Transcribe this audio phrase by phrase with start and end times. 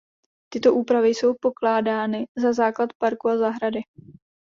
[0.49, 3.81] Tyto úpravy jsou pokládány za základ parku a zahrady.